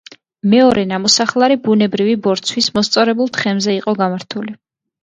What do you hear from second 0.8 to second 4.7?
ნამოსახლარი ბუნებრივი ბორცვის მოსწორებულ თხემზე იყო გამართული.